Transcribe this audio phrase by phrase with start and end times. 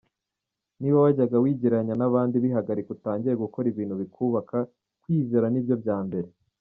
[0.79, 4.57] Niba wajyaga wigereranya n’abandi, bihagarike utangire gukora ibintu bikubaka,
[5.01, 6.27] kwiyizera nibyo bya mbere.